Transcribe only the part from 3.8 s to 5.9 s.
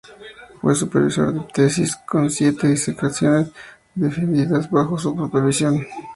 defendidas bajo su supervisión.